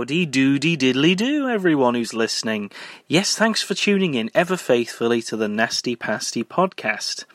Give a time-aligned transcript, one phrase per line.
[0.00, 2.70] Howdy doody diddly do, everyone who's listening.
[3.06, 7.26] Yes, thanks for tuning in ever faithfully to the Nasty Pasty podcast.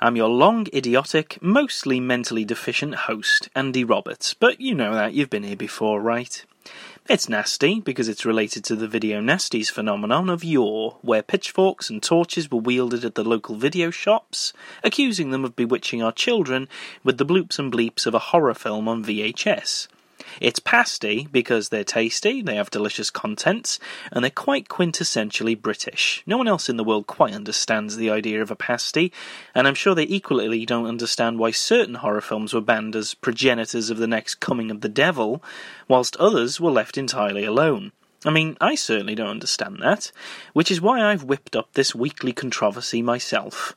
[0.00, 5.30] I'm your long, idiotic, mostly mentally deficient host, Andy Roberts, but you know that, you've
[5.30, 6.44] been here before, right?
[7.08, 12.00] It's nasty because it's related to the video nasties phenomenon of yore, where pitchforks and
[12.00, 14.52] torches were wielded at the local video shops,
[14.84, 16.68] accusing them of bewitching our children
[17.02, 19.88] with the bloops and bleeps of a horror film on VHS.
[20.40, 23.78] It's pasty because they're tasty, they have delicious contents,
[24.10, 26.22] and they're quite quintessentially British.
[26.26, 29.12] No one else in the world quite understands the idea of a pasty,
[29.54, 33.90] and I'm sure they equally don't understand why certain horror films were banned as progenitors
[33.90, 35.42] of the next coming of the devil,
[35.88, 37.92] whilst others were left entirely alone.
[38.24, 40.12] I mean, I certainly don't understand that,
[40.52, 43.74] which is why I've whipped up this weekly controversy myself.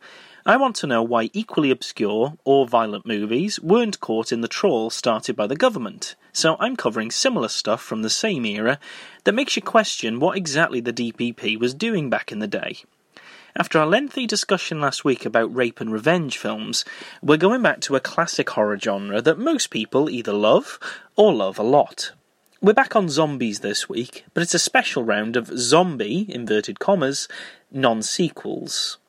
[0.47, 4.91] I want to know why equally obscure or violent movies weren't caught in the trawl
[4.91, 6.15] started by the government.
[6.33, 8.77] So I'm covering similar stuff from the same era
[9.23, 12.83] that makes you question what exactly the DPP was doing back in the day.
[13.55, 16.85] After our lengthy discussion last week about rape and revenge films,
[17.23, 20.77] we're going back to a classic horror genre that most people either love
[21.15, 22.11] or love a lot.
[22.61, 27.27] We're back on zombies this week, but it's a special round of zombie, inverted commas,
[27.71, 28.99] non sequels.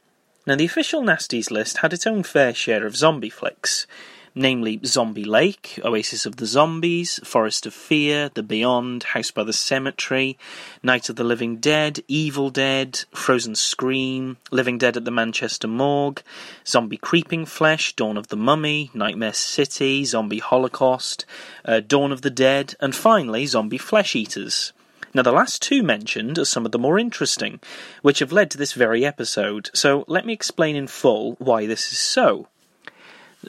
[0.46, 3.84] Now, the official Nasties list had its own fair share of zombie flicks,
[4.32, 9.52] namely Zombie Lake, Oasis of the Zombies, Forest of Fear, The Beyond, House by the
[9.52, 10.38] Cemetery,
[10.84, 16.22] Night of the Living Dead, Evil Dead, Frozen Scream, Living Dead at the Manchester Morgue,
[16.64, 21.26] Zombie Creeping Flesh, Dawn of the Mummy, Nightmare City, Zombie Holocaust,
[21.64, 24.72] uh, Dawn of the Dead, and finally Zombie Flesh Eaters.
[25.16, 27.58] Now, the last two mentioned are some of the more interesting,
[28.02, 31.90] which have led to this very episode, so let me explain in full why this
[31.90, 32.48] is so.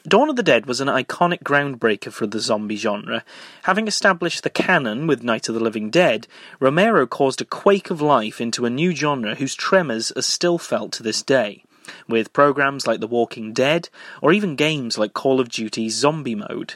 [0.07, 3.25] Dawn of the Dead was an iconic groundbreaker for the zombie genre.
[3.63, 6.25] Having established the canon with Night of the Living Dead,
[6.61, 10.93] Romero caused a quake of life into a new genre whose tremors are still felt
[10.93, 11.65] to this day,
[12.07, 13.89] with programs like The Walking Dead,
[14.21, 16.75] or even games like Call of Duty's Zombie Mode.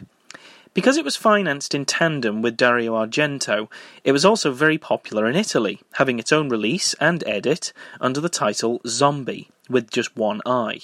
[0.74, 3.68] Because it was financed in tandem with Dario Argento,
[4.06, 8.30] it was also very popular in Italy, having its own release and edit under the
[8.30, 10.80] title Zombi, with just one I.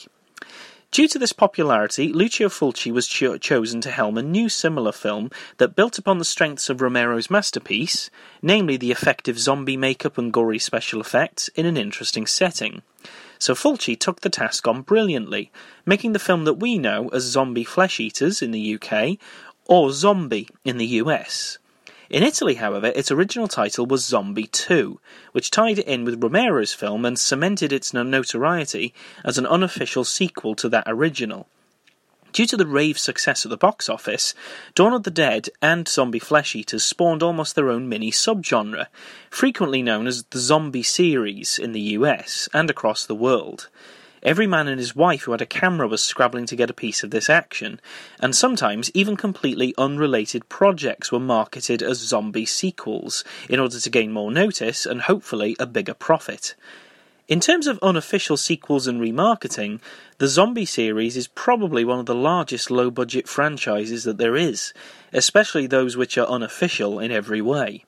[0.91, 5.29] Due to this popularity, Lucio Fulci was cho- chosen to helm a new similar film
[5.57, 8.09] that built upon the strengths of Romero's masterpiece,
[8.41, 12.81] namely the effective zombie makeup and gory special effects in an interesting setting.
[13.39, 15.51] So Fulci took the task on brilliantly,
[15.85, 19.19] making the film that we know as Zombie Flesh Eaters in the UK,
[19.67, 21.57] or Zombie in the US.
[22.09, 24.99] In Italy, however, its original title was Zombie 2,
[25.33, 28.93] which tied it in with Romero's film and cemented its notoriety
[29.25, 31.47] as an unofficial sequel to that original.
[32.31, 34.33] Due to the rave success at the box office,
[34.75, 38.87] Dawn of the Dead and Zombie Flesh Eaters spawned almost their own mini subgenre,
[39.29, 43.69] frequently known as the Zombie series in the US and across the world.
[44.23, 47.03] Every man and his wife who had a camera was scrabbling to get a piece
[47.03, 47.79] of this action,
[48.19, 54.11] and sometimes even completely unrelated projects were marketed as zombie sequels in order to gain
[54.11, 56.55] more notice and hopefully a bigger profit.
[57.27, 59.81] In terms of unofficial sequels and remarketing,
[60.17, 64.73] the Zombie series is probably one of the largest low budget franchises that there is,
[65.11, 67.83] especially those which are unofficial in every way.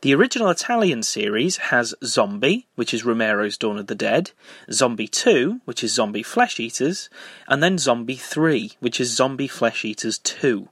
[0.00, 4.30] The original Italian series has Zombie, which is Romero's Dawn of the Dead,
[4.70, 7.10] Zombie 2, which is Zombie Flesh Eaters,
[7.48, 10.68] and then Zombie 3, which is Zombie Flesh Eaters 2.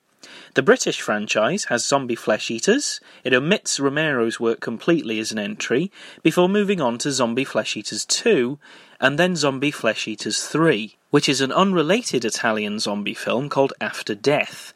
[0.54, 3.00] The British franchise has Zombie Flesh Eaters.
[3.24, 5.90] It omits Romero's work completely as an entry,
[6.22, 8.60] before moving on to Zombie Flesh Eaters 2,
[9.00, 14.14] and then Zombie Flesh Eaters 3, which is an unrelated Italian zombie film called After
[14.14, 14.72] Death.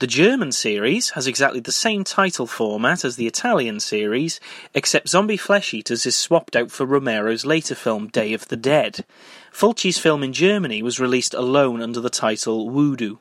[0.00, 4.40] The German series has exactly the same title format as the Italian series,
[4.72, 9.04] except Zombie Flesh Eaters is swapped out for Romero's later film Day of the Dead.
[9.52, 13.18] Fulci's film in Germany was released alone under the title Voodoo.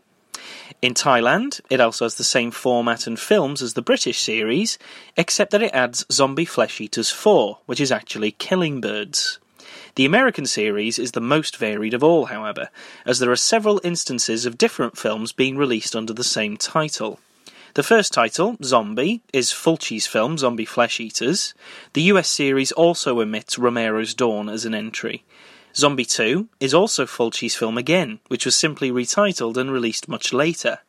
[0.81, 4.79] In Thailand, it also has the same format and films as the British series,
[5.17, 9.37] except that it adds Zombie Flesh Eaters 4, which is actually Killing Birds.
[9.95, 12.69] The American series is the most varied of all, however,
[13.05, 17.19] as there are several instances of different films being released under the same title.
[17.75, 21.53] The first title, Zombie, is Fulci's film Zombie Flesh Eaters.
[21.93, 25.23] The US series also omits Romero's Dawn as an entry.
[25.75, 30.79] Zombie 2 is also Fulci's film again, which was simply retitled and released much later.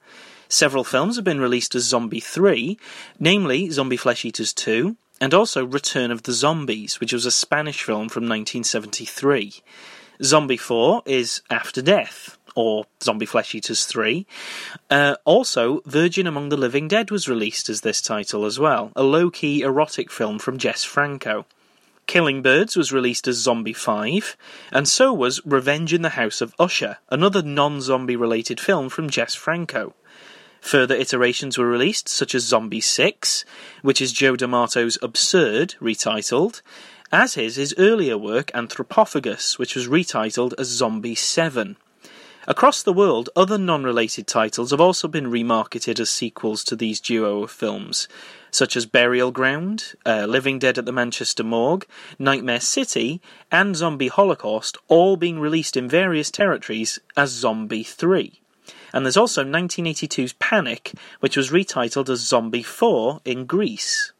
[0.49, 2.79] Several films have been released as Zombie 3,
[3.19, 7.83] namely Zombie Flesh Eaters 2, and also Return of the Zombies, which was a Spanish
[7.83, 9.63] film from 1973.
[10.23, 14.27] Zombie 4 is After Death, or Zombie Flesh Eaters 3.
[14.91, 19.03] Uh, also, Virgin Among the Living Dead was released as this title as well, a
[19.03, 21.47] low key erotic film from Jess Franco.
[22.07, 24.37] Killing Birds was released as Zombie 5,
[24.73, 29.09] and so was Revenge in the House of Usher, another non zombie related film from
[29.09, 29.95] Jess Franco.
[30.61, 33.45] Further iterations were released, such as Zombie 6,
[33.83, 36.63] which is Joe D'Amato's Absurd, retitled,
[37.11, 41.77] as is his earlier work Anthropophagus, which was retitled as Zombie 7.
[42.47, 46.99] Across the world, other non related titles have also been remarketed as sequels to these
[46.99, 48.09] duo of films,
[48.51, 51.87] such as Burial Ground, uh, Living Dead at the Manchester Morgue,
[52.19, 53.21] Nightmare City,
[53.53, 58.41] and Zombie Holocaust, all being released in various territories as Zombie 3.
[58.93, 64.13] And there's also 1982's Panic, which was retitled as Zombie 4 in Greece.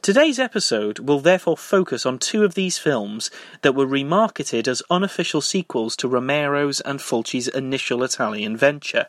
[0.00, 3.30] Today's episode will therefore focus on two of these films
[3.62, 9.06] that were remarketed as unofficial sequels to Romero's and Fulci's initial Italian venture.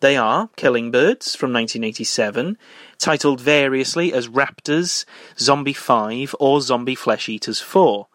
[0.00, 2.58] They are Killing Birds from 1987,
[2.98, 5.04] titled variously as Raptors,
[5.38, 8.06] Zombie 5, or Zombie Flesh Eaters 4.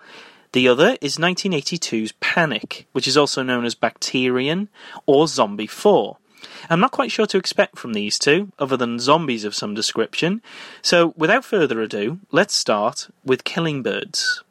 [0.51, 4.67] The other is 1982's Panic, which is also known as Bakterion
[5.05, 6.17] or Zombie 4.
[6.69, 10.41] I'm not quite sure to expect from these two, other than zombies of some description.
[10.81, 14.43] So, without further ado, let's start with Killing Birds.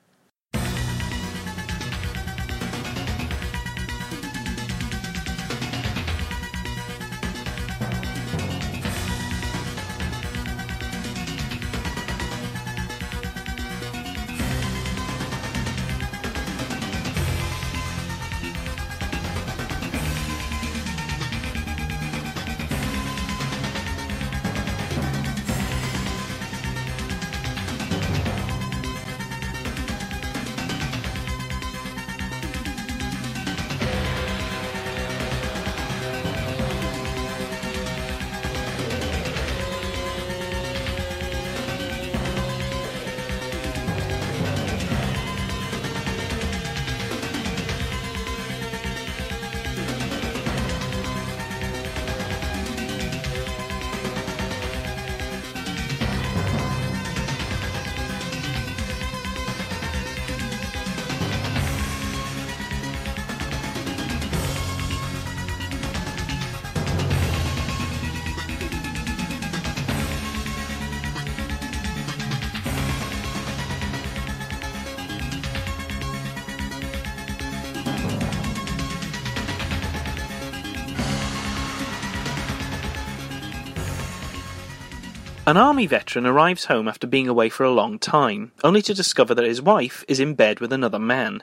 [85.49, 89.35] An army veteran arrives home after being away for a long time, only to discover
[89.35, 91.43] that his wife is in bed with another man.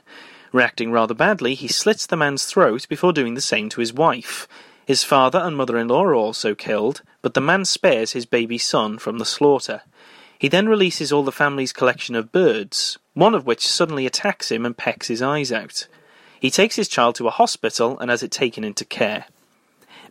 [0.52, 4.48] Reacting rather badly, he slits the man's throat before doing the same to his wife.
[4.86, 8.60] His father and mother in law are also killed, but the man spares his baby
[8.60, 9.82] son from the slaughter.
[10.38, 14.68] He then releases all the family's collection of birds, one of which suddenly attacks him
[14.68, 15.88] and pecks his eyes out.
[16.40, 19.26] He takes his child to a hospital and has it taken into care.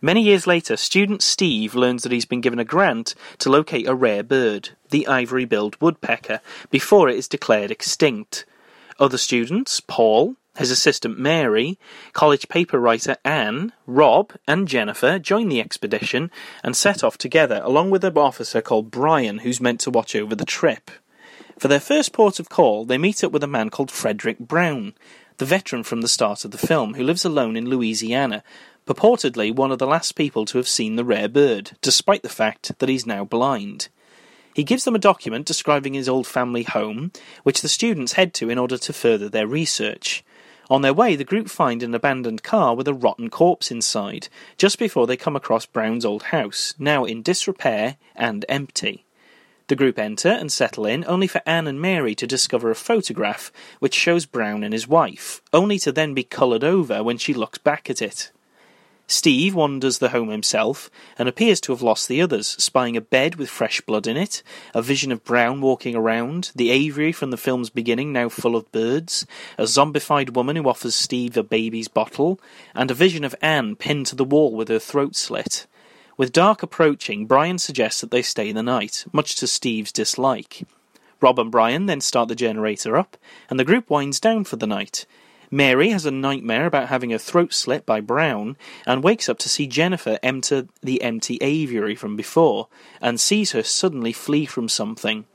[0.01, 3.95] Many years later, student Steve learns that he's been given a grant to locate a
[3.95, 8.45] rare bird, the ivory billed woodpecker, before it is declared extinct.
[8.99, 11.77] Other students, Paul, his assistant Mary,
[12.13, 16.31] college paper writer Anne, Rob, and Jennifer join the expedition
[16.63, 20.35] and set off together, along with an officer called Brian, who's meant to watch over
[20.35, 20.91] the trip.
[21.57, 24.93] For their first port of call, they meet up with a man called Frederick Brown,
[25.37, 28.43] the veteran from the start of the film, who lives alone in Louisiana,
[28.85, 32.77] purportedly one of the last people to have seen the rare bird, despite the fact
[32.79, 33.89] that he's now blind.
[34.53, 37.11] He gives them a document describing his old family home,
[37.43, 40.23] which the students head to in order to further their research.
[40.69, 44.79] On their way, the group find an abandoned car with a rotten corpse inside, just
[44.79, 49.05] before they come across Brown's old house, now in disrepair and empty.
[49.67, 53.51] The group enter and settle in, only for Anne and Mary to discover a photograph
[53.79, 57.57] which shows Brown and his wife, only to then be coloured over when she looks
[57.57, 58.31] back at it.
[59.07, 63.35] Steve wanders the home himself and appears to have lost the others, spying a bed
[63.35, 64.41] with fresh blood in it,
[64.73, 68.71] a vision of Brown walking around, the aviary from the film's beginning now full of
[68.71, 69.27] birds,
[69.59, 72.39] a zombified woman who offers Steve a baby's bottle,
[72.73, 75.67] and a vision of Anne pinned to the wall with her throat slit.
[76.17, 80.63] With dark approaching, Brian suggests that they stay the night, much to Steve's dislike.
[81.21, 83.17] Rob and Brian then start the generator up,
[83.49, 85.05] and the group winds down for the night,
[85.51, 89.49] Mary has a nightmare about having her throat slit by Brown and wakes up to
[89.49, 92.67] see Jennifer enter the empty aviary from before
[93.01, 95.25] and sees her suddenly flee from something.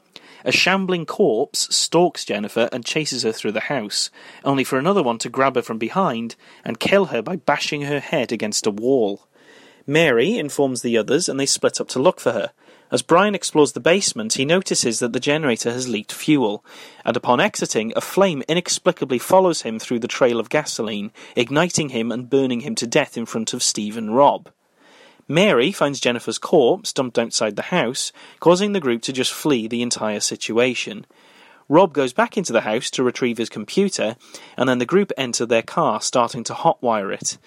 [0.45, 4.11] A shambling corpse stalks Jennifer and chases her through the house,
[4.45, 8.01] only for another one to grab her from behind and kill her by bashing her
[8.01, 9.27] head against a wall.
[9.87, 12.53] Mary informs the others and they split up to look for her.
[12.93, 16.65] As Brian explores the basement, he notices that the generator has leaked fuel,
[17.05, 22.11] and upon exiting, a flame inexplicably follows him through the trail of gasoline, igniting him
[22.11, 24.51] and burning him to death in front of Steve and Rob.
[25.29, 29.83] Mary finds Jennifer's corpse dumped outside the house, causing the group to just flee the
[29.83, 31.07] entire situation.
[31.69, 34.17] Rob goes back into the house to retrieve his computer,
[34.57, 37.39] and then the group enter their car, starting to hotwire it.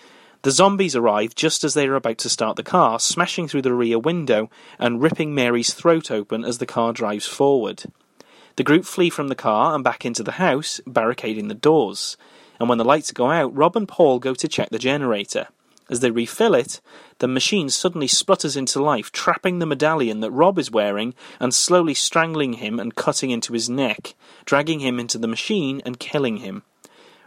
[0.43, 3.73] The zombies arrive just as they are about to start the car, smashing through the
[3.73, 7.85] rear window and ripping Mary's throat open as the car drives forward.
[8.57, 12.17] The group flee from the car and back into the house, barricading the doors.
[12.59, 15.47] And when the lights go out, Rob and Paul go to check the generator.
[15.89, 16.81] As they refill it,
[17.19, 21.93] the machine suddenly splutters into life, trapping the medallion that Rob is wearing and slowly
[21.93, 26.63] strangling him and cutting into his neck, dragging him into the machine and killing him.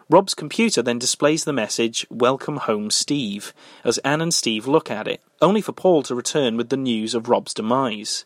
[0.09, 3.53] Rob's computer then displays the message, Welcome home, Steve,
[3.85, 7.15] as Anne and Steve look at it, only for Paul to return with the news
[7.15, 8.25] of Rob's demise.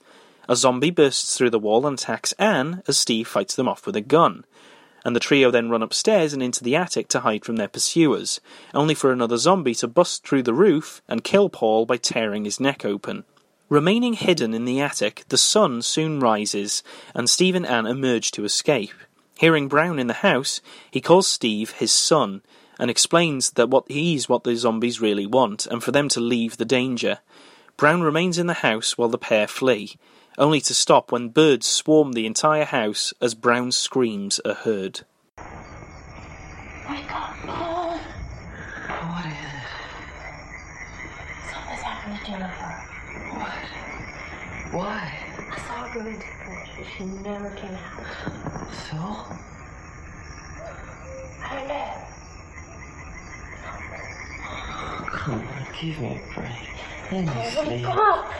[0.48, 3.96] A zombie bursts through the wall and attacks Anne as Steve fights them off with
[3.96, 4.44] a gun
[5.04, 8.40] and the trio then run upstairs and into the attic to hide from their pursuers,
[8.74, 12.60] only for another zombie to bust through the roof and kill Paul by tearing his
[12.60, 13.24] neck open.
[13.68, 16.82] Remaining hidden in the attic, the sun soon rises,
[17.14, 18.94] and Steve and Anne emerge to escape.
[19.40, 22.42] Hearing Brown in the house, he calls Steve his son,
[22.78, 26.58] and explains that what he's what the zombies really want, and for them to leave
[26.58, 27.20] the danger.
[27.78, 29.96] Brown remains in the house while the pair flee,
[30.36, 35.06] only to stop when birds swarm the entire house as Brown's screams are heard.
[35.38, 37.96] Wake up, Paul.
[37.96, 39.64] What is it?
[41.50, 42.72] Something's happened to Jennifer.
[43.38, 43.54] What?
[44.74, 45.29] Why?
[45.52, 48.04] I saw her go into the porch, but she never came out.
[48.72, 48.96] So?
[51.42, 51.90] I don't know.
[55.10, 56.68] Come on, give me a break.
[57.12, 57.88] Let me Wake sleep.
[57.88, 58.32] up!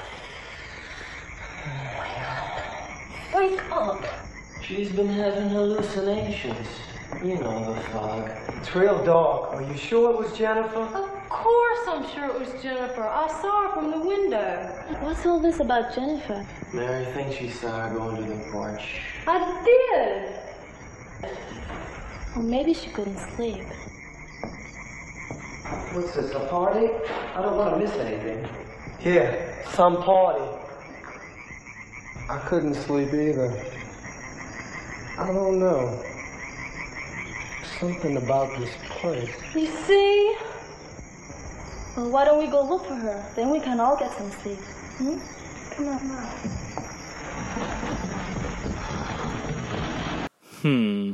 [3.35, 4.05] Wake up!
[4.63, 6.69] She's been having hallucinations.
[7.25, 8.31] You know the fog.
[8.57, 9.53] It's real dark.
[9.55, 10.87] Are you sure it was Jennifer?
[10.87, 11.10] Course
[11.91, 13.03] I'm sure it was Jennifer.
[13.03, 14.63] I saw her from the window.
[15.01, 16.47] What's all this about Jennifer?
[16.73, 19.01] Mary thinks she saw her going to the porch.
[19.27, 21.31] I did.
[22.37, 23.65] Well, maybe she couldn't sleep.
[25.93, 26.87] What's this, a party?
[27.35, 28.49] I don't want to miss anything.
[29.01, 30.45] Yeah, some party.
[32.29, 33.51] I couldn't sleep either.
[35.19, 36.05] I don't know.
[37.81, 39.35] Something about this place.
[39.57, 40.37] You see?
[41.97, 43.33] Well, why don't we go look for her?
[43.35, 44.59] Then we can all get some sleep.
[44.59, 45.19] Hmm?
[45.75, 46.27] Come on, now.
[50.63, 51.13] Hmm.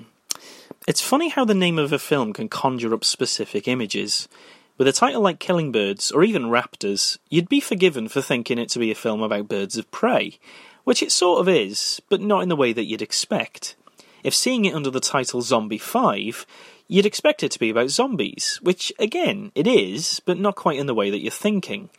[0.86, 4.28] It's funny how the name of a film can conjure up specific images.
[4.76, 8.68] With a title like Killing Birds, or even Raptors, you'd be forgiven for thinking it
[8.70, 10.38] to be a film about birds of prey,
[10.84, 13.76] which it sort of is, but not in the way that you'd expect.
[14.22, 16.44] If seeing it under the title Zombie 5,
[16.88, 20.86] you'd expect it to be about zombies, which, again, it is, but not quite in
[20.86, 21.90] the way that you're thinking.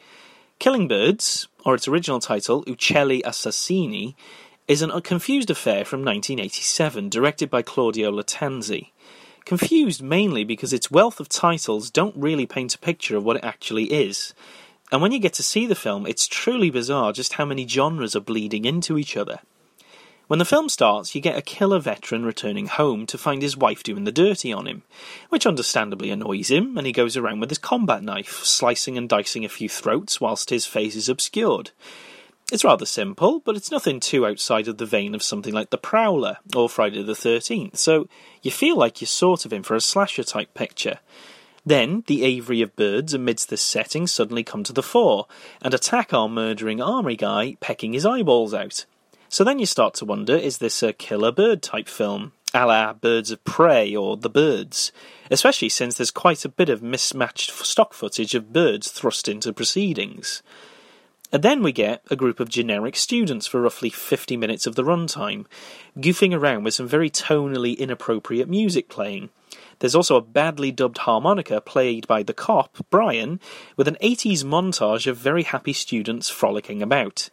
[0.60, 4.16] Killing Birds, or its original title, Uccelli Assassini,
[4.68, 8.92] is an confused affair from 1987, directed by Claudio Lattanzi.
[9.46, 13.46] Confused mainly because its wealth of titles don't really paint a picture of what it
[13.46, 14.34] actually is.
[14.92, 18.16] And when you get to see the film, it's truly bizarre just how many genres
[18.16, 19.40] are bleeding into each other.
[20.28, 23.82] When the film starts, you get a killer veteran returning home to find his wife
[23.82, 24.84] doing the dirty on him,
[25.30, 29.46] which understandably annoys him, and he goes around with his combat knife, slicing and dicing
[29.46, 31.72] a few throats whilst his face is obscured.
[32.52, 35.78] It's rather simple, but it's nothing too outside of the vein of something like The
[35.78, 38.10] Prowler or Friday the 13th, so
[38.42, 41.00] you feel like you're sort of in for a slasher type picture.
[41.66, 45.28] Then the aviary of birds amidst this setting suddenly come to the fore
[45.62, 48.86] and attack our murdering army guy, pecking his eyeballs out.
[49.30, 52.94] So then you start to wonder is this a killer bird type film, a la
[52.94, 54.92] Birds of Prey or The Birds?
[55.30, 60.42] Especially since there's quite a bit of mismatched stock footage of birds thrust into proceedings.
[61.34, 64.84] And then we get a group of generic students for roughly 50 minutes of the
[64.84, 65.46] runtime,
[65.98, 69.30] goofing around with some very tonally inappropriate music playing.
[69.80, 73.42] There's also a badly dubbed harmonica played by the cop, Brian,
[73.76, 77.30] with an 80s montage of very happy students frolicking about.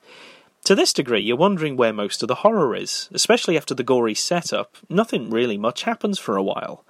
[0.65, 4.15] To this degree, you're wondering where most of the horror is, especially after the gory
[4.15, 4.79] setup.
[4.89, 6.87] Nothing really much happens for a while.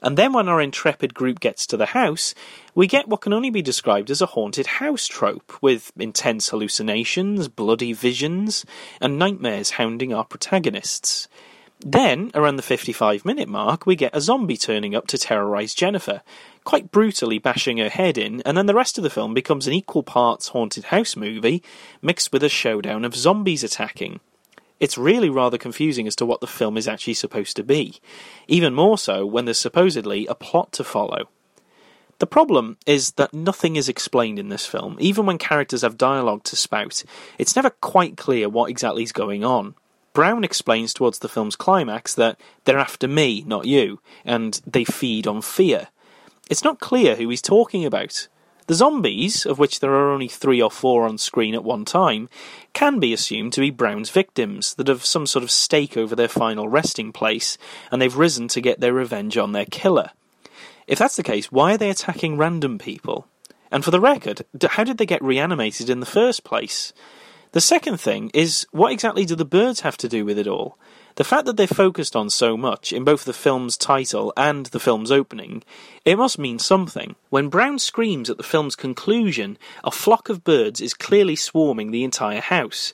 [0.00, 2.36] And then when our intrepid group gets to the house,
[2.76, 7.48] we get what can only be described as a haunted house trope, with intense hallucinations,
[7.48, 8.64] bloody visions,
[9.00, 11.26] and nightmares hounding our protagonists.
[11.80, 16.22] Then, around the 55 minute mark, we get a zombie turning up to terrorise Jennifer,
[16.64, 19.74] quite brutally bashing her head in, and then the rest of the film becomes an
[19.74, 21.62] equal parts haunted house movie
[22.00, 24.20] mixed with a showdown of zombies attacking.
[24.80, 28.00] It's really rather confusing as to what the film is actually supposed to be,
[28.48, 31.28] even more so when there's supposedly a plot to follow.
[32.18, 36.44] The problem is that nothing is explained in this film, even when characters have dialogue
[36.44, 37.04] to spout.
[37.38, 39.74] It's never quite clear what exactly is going on.
[40.16, 45.26] Brown explains towards the film's climax that they're after me, not you, and they feed
[45.26, 45.88] on fear.
[46.48, 48.26] It's not clear who he's talking about.
[48.66, 52.30] The zombies, of which there are only three or four on screen at one time,
[52.72, 56.28] can be assumed to be Brown's victims that have some sort of stake over their
[56.28, 57.58] final resting place,
[57.92, 60.12] and they've risen to get their revenge on their killer.
[60.86, 63.28] If that's the case, why are they attacking random people?
[63.70, 66.94] And for the record, how did they get reanimated in the first place?
[67.56, 70.76] The second thing is, what exactly do the birds have to do with it all?
[71.14, 74.78] The fact that they're focused on so much in both the film's title and the
[74.78, 75.64] film's opening,
[76.04, 77.16] it must mean something.
[77.30, 82.04] When Brown screams at the film's conclusion, a flock of birds is clearly swarming the
[82.04, 82.92] entire house.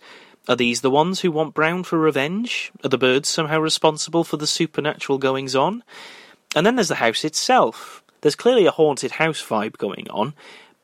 [0.49, 2.71] Are these the ones who want Brown for revenge?
[2.85, 5.83] Are the birds somehow responsible for the supernatural goings on?
[6.55, 8.05] And then there's the house itself.
[8.21, 10.35] There's clearly a haunted house vibe going on,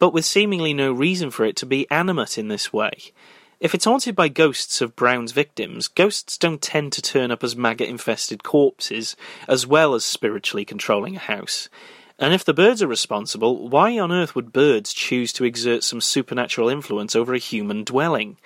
[0.01, 3.13] but with seemingly no reason for it to be animate in this way.
[3.61, 7.57] If it's haunted by ghosts of Brown's victims, ghosts don't tend to turn up as
[7.57, 9.17] maggot infested corpses,
[9.49, 11.69] as well as spiritually controlling a house.
[12.21, 16.01] And if the birds are responsible, why on earth would birds choose to exert some
[16.01, 18.37] supernatural influence over a human dwelling?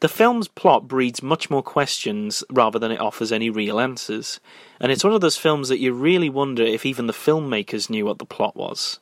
[0.00, 4.40] The film's plot breeds much more questions rather than it offers any real answers,
[4.80, 8.04] and it's one of those films that you really wonder if even the filmmakers knew
[8.04, 8.98] what the plot was.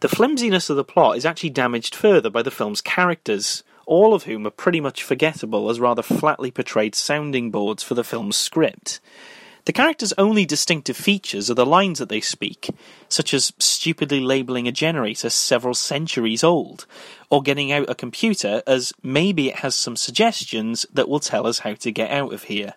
[0.00, 4.24] The flimsiness of the plot is actually damaged further by the film's characters all of
[4.24, 9.00] whom are pretty much forgettable as rather flatly portrayed sounding boards for the film's script.
[9.64, 12.70] The characters' only distinctive features are the lines that they speak,
[13.08, 16.84] such as stupidly labelling a generator several centuries old,
[17.30, 21.60] or getting out a computer as maybe it has some suggestions that will tell us
[21.60, 22.74] how to get out of here.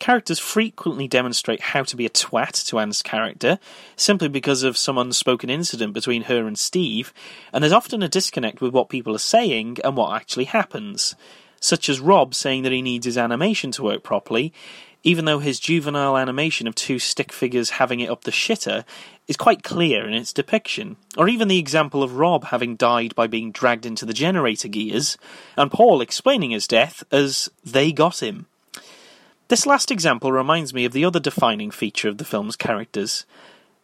[0.00, 3.58] Characters frequently demonstrate how to be a twat to Anne's character,
[3.96, 7.12] simply because of some unspoken incident between her and Steve,
[7.52, 11.14] and there's often a disconnect with what people are saying and what actually happens,
[11.60, 14.54] such as Rob saying that he needs his animation to work properly,
[15.02, 18.84] even though his juvenile animation of two stick figures having it up the shitter
[19.28, 23.26] is quite clear in its depiction, or even the example of Rob having died by
[23.26, 25.18] being dragged into the generator gears,
[25.58, 28.46] and Paul explaining his death as they got him.
[29.50, 33.26] This last example reminds me of the other defining feature of the film's characters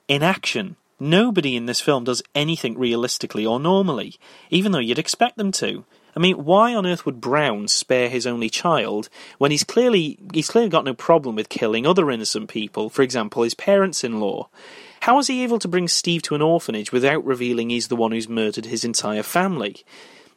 [0.06, 0.76] inaction.
[1.00, 4.14] Nobody in this film does anything realistically or normally,
[4.48, 5.84] even though you'd expect them to.
[6.14, 10.48] I mean, why on earth would Brown spare his only child when he's clearly he's
[10.48, 14.48] clearly got no problem with killing other innocent people, for example, his parents-in-law?
[15.00, 18.12] How is he able to bring Steve to an orphanage without revealing he's the one
[18.12, 19.84] who's murdered his entire family?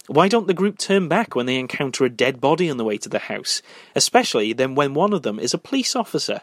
[0.09, 2.97] Why don't the group turn back when they encounter a dead body on the way
[2.97, 3.61] to the house,
[3.95, 6.41] especially then when one of them is a police officer?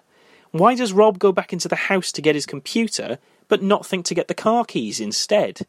[0.53, 4.05] Why does Rob go back into the house to get his computer, but not think
[4.05, 5.67] to get the car keys instead?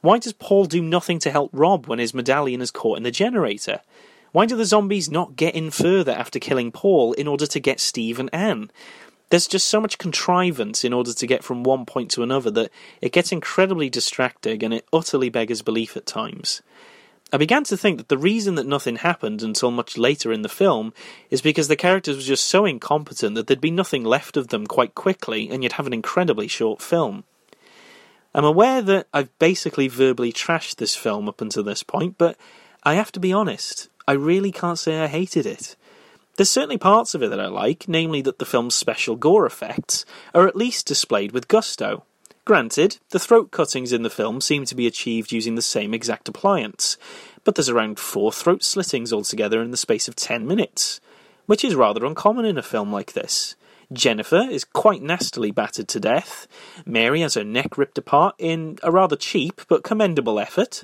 [0.00, 3.10] Why does Paul do nothing to help Rob when his medallion is caught in the
[3.10, 3.80] generator?
[4.30, 7.80] Why do the zombies not get in further after killing Paul in order to get
[7.80, 8.70] Steve and Anne?
[9.30, 12.70] There's just so much contrivance in order to get from one point to another that
[13.00, 16.62] it gets incredibly distracting and it utterly beggars belief at times.
[17.32, 20.48] I began to think that the reason that nothing happened until much later in the
[20.48, 20.92] film
[21.30, 24.66] is because the characters were just so incompetent that there'd be nothing left of them
[24.66, 27.24] quite quickly, and you'd have an incredibly short film.
[28.34, 32.36] I'm aware that I've basically verbally trashed this film up until this point, but
[32.82, 35.76] I have to be honest, I really can't say I hated it.
[36.36, 40.04] There's certainly parts of it that I like, namely that the film's special gore effects
[40.34, 42.04] are at least displayed with gusto.
[42.50, 46.28] Granted, the throat cuttings in the film seem to be achieved using the same exact
[46.28, 46.96] appliance,
[47.44, 51.00] but there's around four throat slittings altogether in the space of ten minutes,
[51.46, 53.54] which is rather uncommon in a film like this.
[53.92, 56.48] Jennifer is quite nastily battered to death.
[56.84, 60.82] Mary has her neck ripped apart in a rather cheap but commendable effort.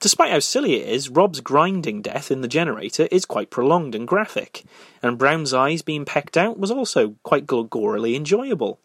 [0.00, 4.08] Despite how silly it is, Rob's grinding death in the generator is quite prolonged and
[4.08, 4.64] graphic,
[5.02, 8.80] and Brown's eyes being pecked out was also quite gorily enjoyable.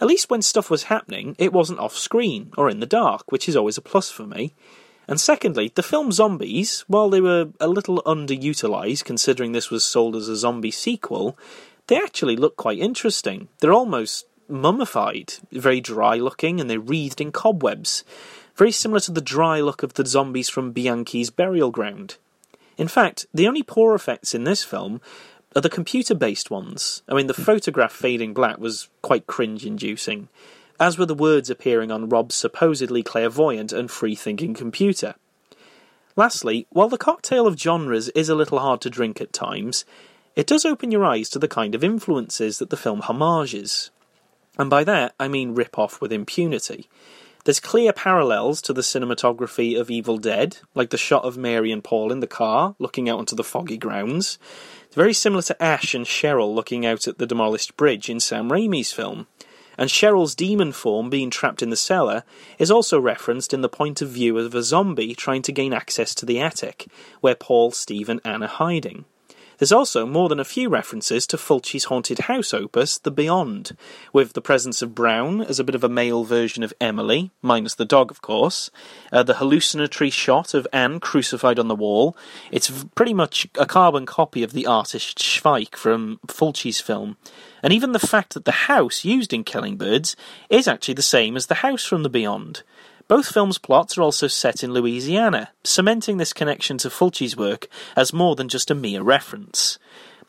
[0.00, 3.48] At least when stuff was happening, it wasn't off screen or in the dark, which
[3.48, 4.54] is always a plus for me.
[5.08, 10.16] And secondly, the film Zombies, while they were a little underutilized considering this was sold
[10.16, 11.38] as a zombie sequel,
[11.86, 13.48] they actually look quite interesting.
[13.60, 18.04] They're almost mummified, very dry looking, and they're wreathed in cobwebs,
[18.56, 22.16] very similar to the dry look of the zombies from Bianchi's burial ground.
[22.76, 25.00] In fact, the only poor effects in this film
[25.56, 27.02] are the computer based ones.
[27.08, 27.42] I mean, the hmm.
[27.42, 30.28] photograph fading black was quite cringe inducing,
[30.78, 35.14] as were the words appearing on Rob's supposedly clairvoyant and free thinking computer.
[36.14, 39.84] Lastly, while the cocktail of genres is a little hard to drink at times,
[40.34, 43.90] it does open your eyes to the kind of influences that the film homages.
[44.58, 46.88] And by that, I mean rip off with impunity.
[47.44, 51.84] There's clear parallels to the cinematography of Evil Dead, like the shot of Mary and
[51.84, 54.38] Paul in the car, looking out onto the foggy grounds.
[54.96, 58.94] Very similar to Ash and Cheryl looking out at the demolished bridge in Sam Raimi's
[58.94, 59.26] film.
[59.76, 62.24] And Cheryl's demon form being trapped in the cellar
[62.58, 66.14] is also referenced in the point of view of a zombie trying to gain access
[66.14, 66.86] to the attic,
[67.20, 69.04] where Paul, Steve, and Anne are hiding.
[69.58, 73.76] There's also more than a few references to Fulci's haunted house opus, The Beyond,
[74.12, 77.74] with the presence of Brown as a bit of a male version of Emily, minus
[77.74, 78.70] the dog, of course,
[79.12, 82.16] uh, the hallucinatory shot of Anne crucified on the wall.
[82.50, 87.16] It's pretty much a carbon copy of the artist Schweick from Fulci's film.
[87.62, 90.16] And even the fact that the house used in Killing Birds
[90.50, 92.62] is actually the same as the house from The Beyond.
[93.08, 98.12] Both films' plots are also set in Louisiana, cementing this connection to Fulci's work as
[98.12, 99.78] more than just a mere reference.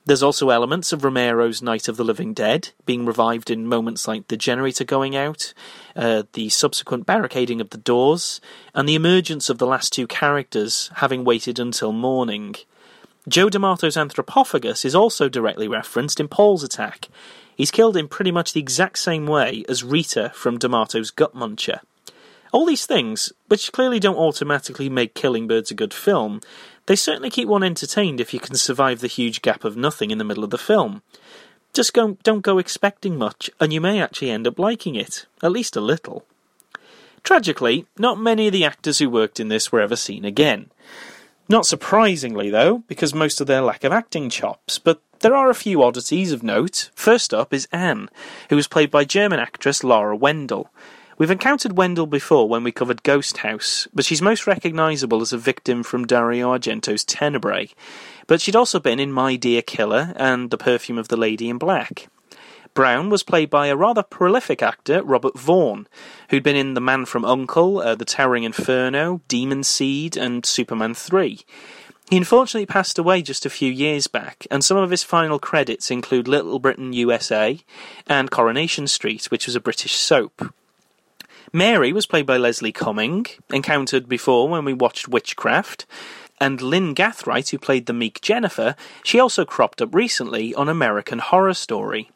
[0.05, 4.27] There's also elements of Romero's Night of the Living Dead, being revived in moments like
[4.27, 5.53] the generator going out,
[5.95, 8.39] uh, the subsequent barricading of the doors,
[8.75, 12.55] and the emergence of the last two characters having waited until morning.
[13.27, 17.09] Joe D'Amato's Anthropophagus is also directly referenced in Paul's attack.
[17.55, 21.79] He's killed in pretty much the exact same way as Rita from D'Amato's Gut Muncher.
[22.51, 26.41] All these things, which clearly don't automatically make Killing Birds a good film,
[26.86, 30.17] they certainly keep one entertained if you can survive the huge gap of nothing in
[30.17, 31.01] the middle of the film.
[31.73, 35.51] Just go, don't go expecting much, and you may actually end up liking it, at
[35.51, 36.25] least a little.
[37.23, 40.71] Tragically, not many of the actors who worked in this were ever seen again.
[41.49, 45.55] Not surprisingly, though, because most of their lack of acting chops, but there are a
[45.55, 46.89] few oddities of note.
[46.95, 48.10] First up is Anne,
[48.49, 50.69] who was played by German actress Laura Wendel.
[51.19, 55.38] We've encountered Wendel before when we covered Ghost House, but she's most recognisable as a
[55.39, 57.69] victim from Dario Argento's Tenebrae.
[58.27, 61.58] But she'd also been in My Dear Killer and The Perfume of the Lady in
[61.58, 62.08] Black.
[62.75, 65.88] Brown was played by a rather prolific actor, Robert Vaughn,
[66.30, 70.93] who'd been in The Man from Uncle, uh, The Towering Inferno, Demon Seed, and Superman
[70.93, 71.39] 3.
[72.12, 75.89] He unfortunately passed away just a few years back, and some of his final credits
[75.89, 77.60] include Little Britain USA
[78.06, 80.53] and Coronation Street, which was a British soap.
[81.53, 85.86] Mary was played by Leslie Cumming, encountered before when we watched Witchcraft.
[86.39, 91.19] And Lynn Gathright, who played the meek Jennifer, she also cropped up recently on American
[91.19, 92.12] Horror Story.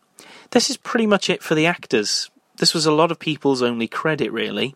[0.51, 2.29] This is pretty much it for the actors.
[2.57, 4.75] This was a lot of people's only credit, really.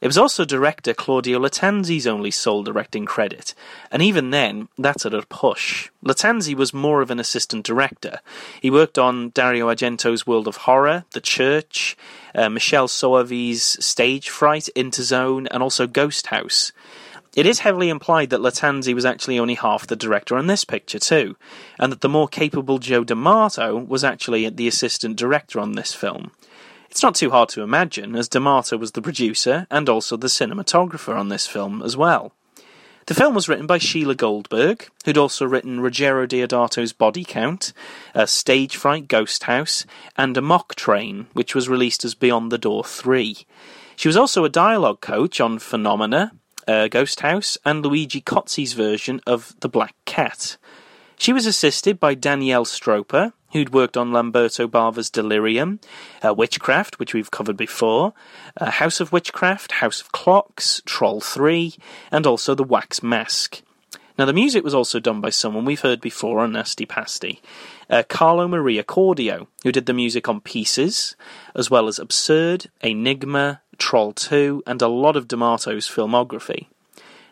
[0.00, 3.54] It was also director Claudio Lattanzi's only sole directing credit,
[3.90, 5.90] and even then, that's at a push.
[6.02, 8.20] Lattanzi was more of an assistant director.
[8.62, 11.98] He worked on Dario Argento's World of Horror, The Church,
[12.34, 16.72] uh, Soavi's Stage Fright, Interzone, and also Ghost House.
[17.36, 20.98] It is heavily implied that Lattanzi was actually only half the director on this picture
[20.98, 21.36] too,
[21.78, 26.32] and that the more capable Joe D'Amato was actually the assistant director on this film.
[26.90, 31.16] It's not too hard to imagine, as D'Amato was the producer and also the cinematographer
[31.16, 32.32] on this film as well.
[33.06, 37.72] The film was written by Sheila Goldberg, who'd also written Ruggero Deodato's Body Count,
[38.14, 42.84] a Stage Fright Ghost House, and Amok Train, which was released as Beyond the Door
[42.84, 43.38] 3.
[43.96, 46.32] She was also a dialogue coach on Phenomena,
[46.66, 50.56] uh, Ghost House, and Luigi Cozzi's version of The Black Cat.
[51.16, 55.80] She was assisted by Danielle Stroppa, who'd worked on Lamberto Bava's Delirium,
[56.24, 58.12] uh, Witchcraft, which we've covered before,
[58.60, 61.74] uh, House of Witchcraft, House of Clocks, Troll 3,
[62.10, 63.62] and also The Wax Mask.
[64.18, 67.40] Now, the music was also done by someone we've heard before on Nasty Pasty,
[67.88, 71.16] uh, Carlo Maria Cordio, who did the music on Pieces,
[71.54, 76.66] as well as Absurd, Enigma, Troll 2, and a lot of D'Amato's filmography.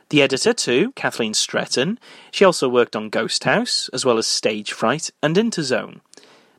[0.09, 1.99] The editor, too, Kathleen Stratton,
[2.31, 6.01] she also worked on Ghost House, as well as Stage Fright and Interzone.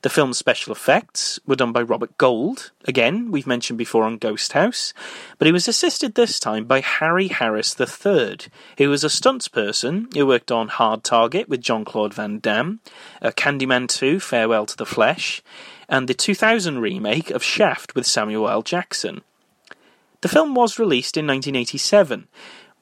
[0.01, 4.53] The film's special effects were done by Robert Gold, again, we've mentioned before on Ghost
[4.53, 4.93] House,
[5.38, 8.38] but he was assisted this time by Harry Harris III,
[8.77, 12.79] who was a stunts person who worked on Hard Target with Jean Claude Van Damme,
[13.21, 15.43] uh, Candyman 2 Farewell to the Flesh,
[15.89, 18.62] and the 2000 remake of Shaft with Samuel L.
[18.62, 19.21] Jackson.
[20.21, 22.29] The film was released in 1987,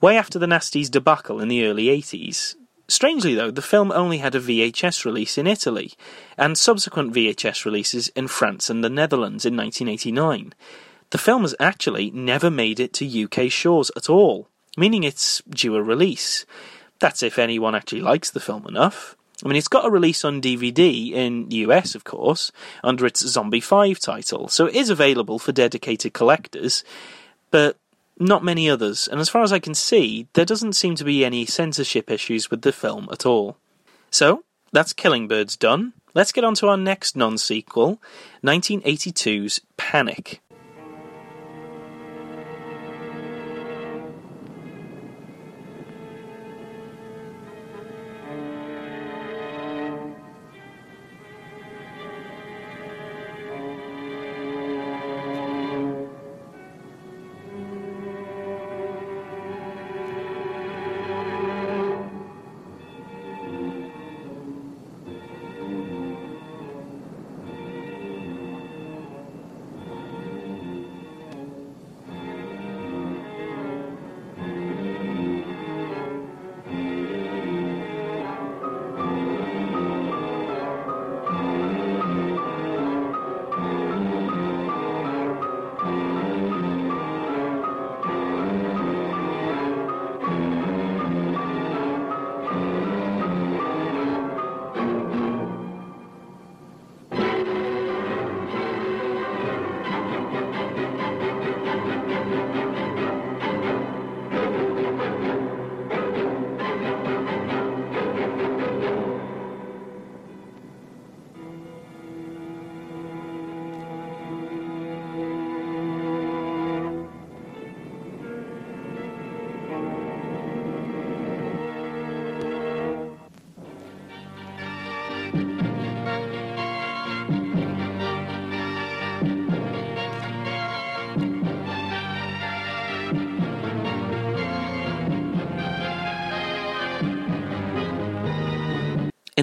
[0.01, 2.53] way after the Nasties debacle in the early 80s.
[2.89, 5.93] Strangely, though, the film only had a VHS release in Italy,
[6.37, 10.53] and subsequent VHS releases in France and the Netherlands in 1989.
[11.09, 14.47] The film has actually never made it to UK shores at all,
[14.77, 16.45] meaning it's due a release.
[16.99, 19.15] That's if anyone actually likes the film enough.
[19.43, 22.51] I mean, it's got a release on DVD in the US, of course,
[22.83, 26.83] under its Zombie 5 title, so it is available for dedicated collectors,
[27.51, 27.77] but
[28.19, 31.23] not many others, and as far as I can see, there doesn't seem to be
[31.23, 33.57] any censorship issues with the film at all.
[34.09, 35.93] So, that's Killing Birds done.
[36.13, 38.01] Let's get on to our next non sequel,
[38.43, 40.41] 1982's Panic.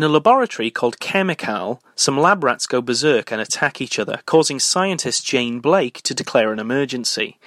[0.04, 4.60] In a laboratory called Chemical, some lab rats go berserk and attack each other, causing
[4.60, 7.38] scientist Jane Blake to declare an emergency.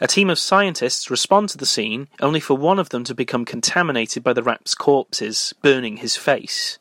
[0.00, 3.44] A team of scientists respond to the scene, only for one of them to become
[3.44, 6.80] contaminated by the rats' corpses, burning his face.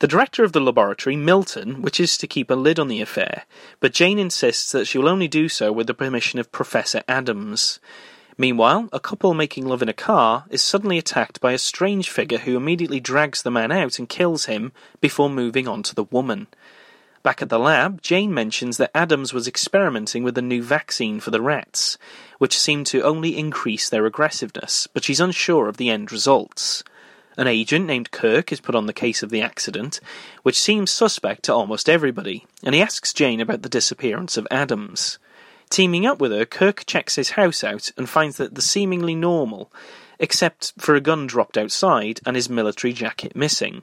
[0.00, 3.46] The director of the laboratory, Milton, wishes to keep a lid on the affair,
[3.80, 7.80] but Jane insists that she will only do so with the permission of Professor Adams.
[8.40, 12.38] Meanwhile, a couple making love in a car is suddenly attacked by a strange figure
[12.38, 16.46] who immediately drags the man out and kills him before moving on to the woman.
[17.22, 21.30] Back at the lab, Jane mentions that Adams was experimenting with a new vaccine for
[21.30, 21.98] the rats,
[22.38, 26.82] which seemed to only increase their aggressiveness, but she's unsure of the end results.
[27.36, 30.00] An agent named Kirk is put on the case of the accident,
[30.44, 35.18] which seems suspect to almost everybody, and he asks Jane about the disappearance of Adams.
[35.70, 39.72] Teaming up with her, Kirk checks his house out and finds that the seemingly normal,
[40.18, 43.82] except for a gun dropped outside and his military jacket missing.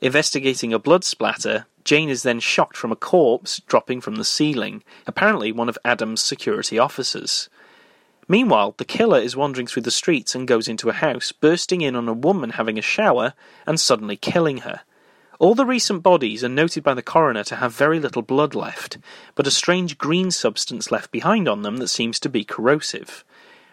[0.00, 4.84] Investigating a blood splatter, Jane is then shocked from a corpse dropping from the ceiling,
[5.08, 7.48] apparently one of Adam's security officers.
[8.28, 11.96] Meanwhile, the killer is wandering through the streets and goes into a house, bursting in
[11.96, 13.32] on a woman having a shower
[13.66, 14.82] and suddenly killing her.
[15.40, 18.98] All the recent bodies are noted by the coroner to have very little blood left,
[19.36, 23.24] but a strange green substance left behind on them that seems to be corrosive.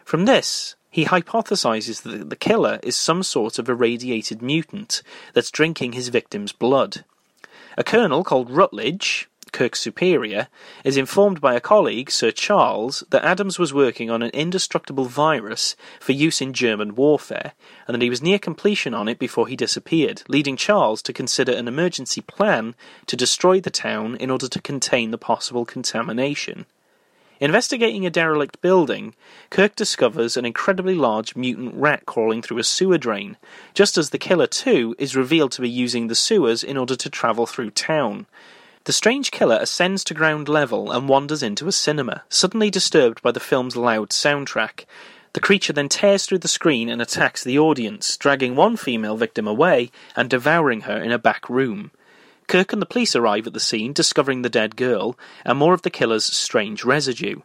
[0.04, 5.02] From this, he hypothesizes that the killer is some sort of irradiated mutant
[5.34, 7.04] that's drinking his victim's blood.
[7.78, 10.50] A colonel called Rutledge, Kirk's superior,
[10.84, 15.78] is informed by a colleague, Sir Charles, that Adams was working on an indestructible virus
[16.02, 17.54] for use in German warfare,
[17.88, 21.54] and that he was near completion on it before he disappeared, leading Charles to consider
[21.54, 26.66] an emergency plan to destroy the town in order to contain the possible contamination.
[27.40, 29.16] Investigating a derelict building,
[29.50, 33.38] Kirk discovers an incredibly large mutant rat crawling through a sewer drain,
[33.74, 37.10] just as the killer, too, is revealed to be using the sewers in order to
[37.10, 38.26] travel through town.
[38.86, 43.32] The strange killer ascends to ground level and wanders into a cinema, suddenly disturbed by
[43.32, 44.86] the film's loud soundtrack.
[45.34, 49.48] The creature then tears through the screen and attacks the audience, dragging one female victim
[49.48, 51.90] away and devouring her in a back room.
[52.48, 55.82] Kirk and the police arrive at the scene, discovering the dead girl and more of
[55.82, 57.42] the killer's strange residue.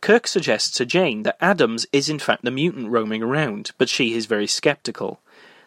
[0.00, 4.14] Kirk suggests to Jane that Adams is in fact the mutant roaming around, but she
[4.14, 5.20] is very skeptical.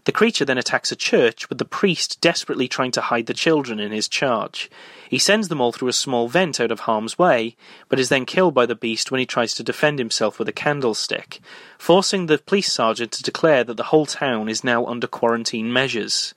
[0.05, 3.79] The creature then attacks a church, with the priest desperately trying to hide the children
[3.79, 4.69] in his charge.
[5.07, 7.55] He sends them all through a small vent out of harm's way,
[7.87, 10.53] but is then killed by the beast when he tries to defend himself with a
[10.53, 11.39] candlestick,
[11.77, 16.33] forcing the police sergeant to declare that the whole town is now under quarantine measures.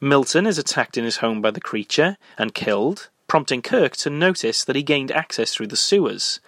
[0.00, 4.64] Milton is attacked in his home by the creature and killed, prompting Kirk to notice
[4.64, 6.40] that he gained access through the sewers.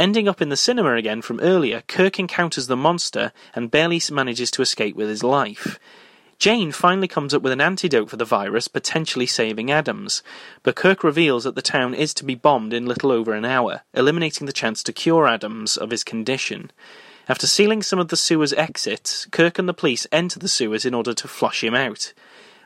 [0.00, 4.50] Ending up in the cinema again from earlier, Kirk encounters the monster and barely manages
[4.52, 5.78] to escape with his life.
[6.38, 10.22] Jane finally comes up with an antidote for the virus, potentially saving Adams,
[10.62, 13.82] but Kirk reveals that the town is to be bombed in little over an hour,
[13.92, 16.70] eliminating the chance to cure Adams of his condition.
[17.28, 20.94] After sealing some of the sewer's exits, Kirk and the police enter the sewers in
[20.94, 22.14] order to flush him out.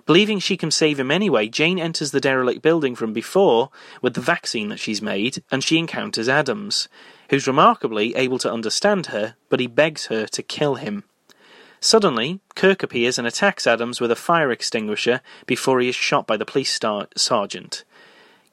[0.06, 3.70] Believing she can save him anyway, Jane enters the derelict building from before
[4.02, 6.88] with the vaccine that she's made, and she encounters Adams,
[7.30, 11.04] who's remarkably able to understand her, but he begs her to kill him.
[11.80, 16.36] Suddenly, Kirk appears and attacks Adams with a fire extinguisher before he is shot by
[16.36, 17.84] the police star- sergeant.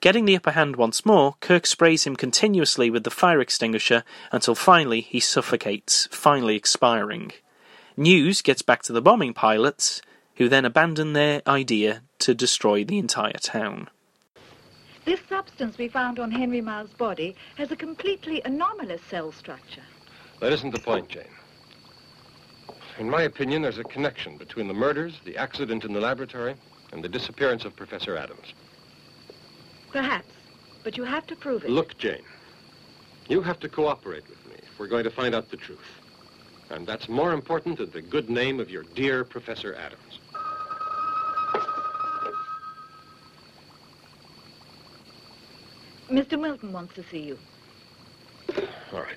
[0.01, 4.55] Getting the upper hand once more, Kirk sprays him continuously with the fire extinguisher until
[4.55, 7.31] finally he suffocates, finally expiring.
[7.95, 10.01] News gets back to the bombing pilots,
[10.35, 13.89] who then abandon their idea to destroy the entire town.
[15.03, 19.83] This substance we found on Henry Miles' body has a completely anomalous cell structure.
[20.39, 21.23] That isn't the point, Jane.
[22.99, 26.55] In my opinion, there's a connection between the murders, the accident in the laboratory,
[26.91, 28.53] and the disappearance of Professor Adams.
[29.91, 30.33] Perhaps,
[30.83, 31.69] but you have to prove it.
[31.69, 32.23] Look, Jane,
[33.27, 35.79] you have to cooperate with me if we're going to find out the truth.
[36.69, 40.20] And that's more important than the good name of your dear Professor Adams.
[46.11, 46.37] Mr.
[46.37, 47.37] Milton wants to see you.
[48.91, 49.15] All right.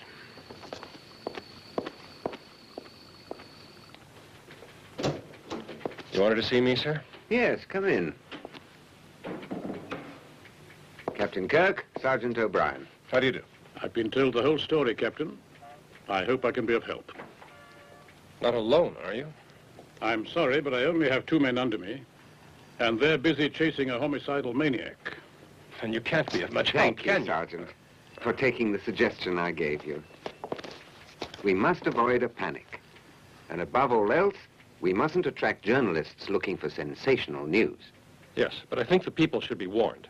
[6.13, 7.03] You wanted to see me, sir?
[7.31, 8.15] Yes, come in.
[11.17, 12.87] Captain Kirk, Sergeant O'Brien.
[13.11, 13.43] How do you do?
[13.83, 15.37] I've been told the whole story, Captain.
[16.09, 17.11] I hope I can be of help.
[18.41, 19.27] Not alone, are you?
[20.01, 22.03] I'm sorry, but I only have two men under me,
[22.79, 25.17] and they're busy chasing a homicidal maniac.
[25.83, 27.27] And you can't be of much Thank help, you, can you?
[27.27, 27.69] Sergeant,
[28.21, 30.03] for taking the suggestion I gave you.
[31.43, 32.81] We must avoid a panic.
[33.51, 34.37] And above all else,
[34.81, 37.79] we mustn't attract journalists looking for sensational news.
[38.35, 40.09] Yes, but I think the people should be warned.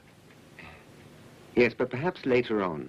[1.57, 2.89] Yes, but perhaps later on.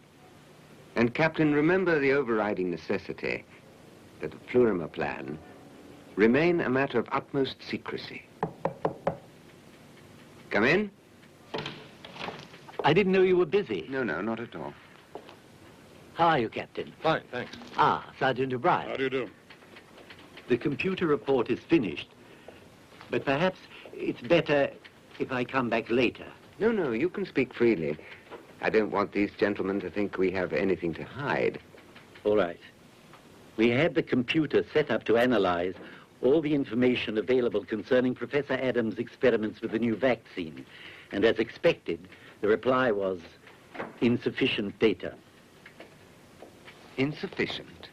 [0.96, 3.44] And, Captain, remember the overriding necessity
[4.22, 5.38] that the Plurimer plan
[6.16, 8.24] remain a matter of utmost secrecy.
[10.50, 10.90] Come in?
[12.86, 13.88] I didn't know you were busy.
[13.90, 14.72] No, no, not at all.
[16.14, 16.94] How are you, Captain?
[17.02, 17.58] Fine, thanks.
[17.78, 18.88] Ah, Sergeant O'Brien.
[18.88, 19.30] How do you do?
[20.48, 22.08] The computer report is finished,
[23.10, 23.58] but perhaps
[23.92, 24.70] it's better
[25.18, 26.28] if I come back later.
[26.60, 27.98] No, no, you can speak freely.
[28.62, 31.58] I don't want these gentlemen to think we have anything to hide.
[32.24, 32.60] All right.
[33.58, 35.74] We had the computer set up to analyze
[36.22, 40.68] all the information available concerning Professor Adams' experiments with the new vaccine.
[41.12, 42.08] And as expected,
[42.46, 43.18] the reply was
[44.02, 45.16] insufficient data.
[46.96, 47.90] Insufficient.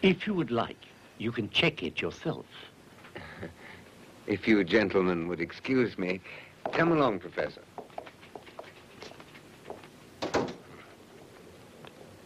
[0.00, 0.78] If you would like,
[1.18, 2.46] you can check it yourself.
[4.26, 6.20] If you gentlemen would excuse me.
[6.72, 7.60] Come along, Professor.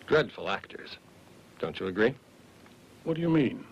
[0.06, 0.98] Dreadful actors.
[1.58, 2.14] Don't you agree?
[3.04, 3.64] What do you mean?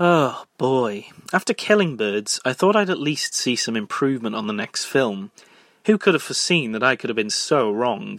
[0.00, 1.06] Oh boy.
[1.32, 5.30] After Killing Birds, I thought I'd at least see some improvement on the next film.
[5.86, 8.18] Who could have foreseen that I could have been so wrong?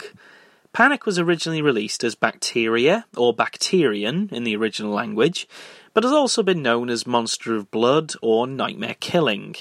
[0.72, 5.46] Panic was originally released as Bacteria, or Bakterion in the original language,
[5.92, 9.54] but has also been known as Monster of Blood or Nightmare Killing.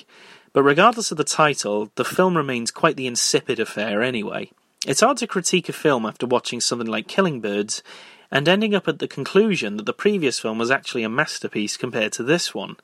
[0.53, 4.51] But regardless of the title, the film remains quite the insipid affair anyway.
[4.85, 7.83] It's hard to critique a film after watching something like Killing Birds
[8.31, 12.13] and ending up at the conclusion that the previous film was actually a masterpiece compared
[12.13, 12.77] to this one.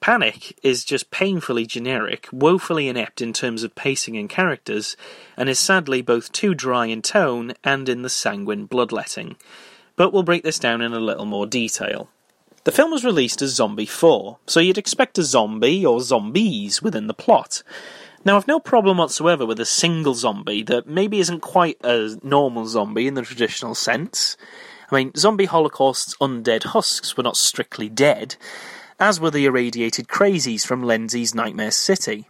[0.00, 4.96] Panic is just painfully generic, woefully inept in terms of pacing and characters,
[5.36, 9.36] and is sadly both too dry in tone and in the sanguine bloodletting.
[9.96, 12.08] But we'll break this down in a little more detail.
[12.64, 17.06] The film was released as Zombie 4, so you'd expect a zombie or zombies within
[17.06, 17.62] the plot.
[18.24, 22.66] Now, I've no problem whatsoever with a single zombie that maybe isn't quite a normal
[22.66, 24.36] zombie in the traditional sense.
[24.90, 28.36] I mean, Zombie Holocaust's undead husks were not strictly dead,
[28.98, 32.26] as were the irradiated crazies from Lenzi's Nightmare City.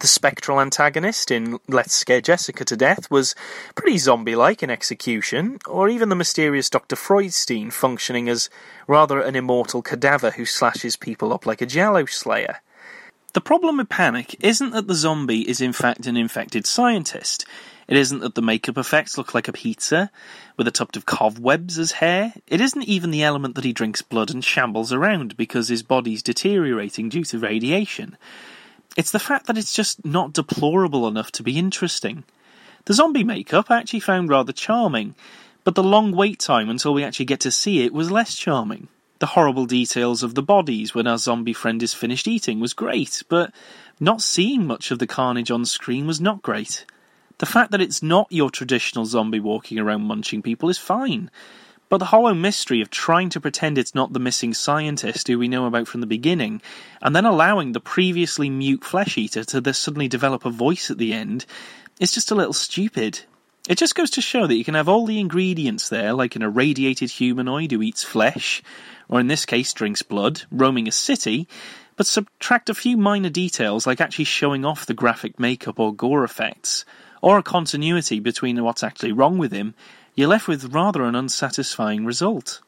[0.00, 3.34] The spectral antagonist in Let's Scare Jessica to Death was
[3.74, 6.96] pretty zombie like in execution, or even the mysterious Dr.
[6.96, 8.50] Freudstein functioning as
[8.88, 12.60] rather an immortal cadaver who slashes people up like a giallo slayer.
[13.34, 17.44] The problem with Panic isn't that the zombie is in fact an infected scientist.
[17.86, 20.10] It isn't that the makeup effects look like a pizza,
[20.56, 22.32] with a tuft of cobwebs as hair.
[22.46, 26.22] It isn't even the element that he drinks blood and shambles around because his body's
[26.22, 28.16] deteriorating due to radiation.
[28.96, 32.24] It's the fact that it's just not deplorable enough to be interesting.
[32.86, 35.14] The zombie makeup I actually found rather charming,
[35.64, 38.88] but the long wait time until we actually get to see it was less charming.
[39.18, 43.22] The horrible details of the bodies when our zombie friend is finished eating was great,
[43.28, 43.52] but
[43.98, 46.84] not seeing much of the carnage on screen was not great.
[47.38, 51.30] The fact that it's not your traditional zombie walking around munching people is fine.
[51.88, 55.48] But the hollow mystery of trying to pretend it's not the missing scientist who we
[55.48, 56.62] know about from the beginning,
[57.02, 61.12] and then allowing the previously mute flesh eater to suddenly develop a voice at the
[61.12, 61.44] end,
[62.00, 63.20] is just a little stupid.
[63.68, 66.42] It just goes to show that you can have all the ingredients there, like an
[66.42, 68.62] irradiated humanoid who eats flesh,
[69.08, 71.48] or in this case drinks blood, roaming a city,
[71.96, 76.24] but subtract a few minor details like actually showing off the graphic makeup or gore
[76.24, 76.84] effects
[77.24, 79.72] or a continuity between what's actually wrong with him,
[80.14, 82.60] you're left with rather an unsatisfying result.